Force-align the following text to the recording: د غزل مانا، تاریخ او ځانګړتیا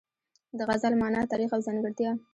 د 0.57 0.59
غزل 0.69 0.93
مانا، 1.01 1.21
تاریخ 1.31 1.49
او 1.53 1.61
ځانګړتیا 1.67 2.11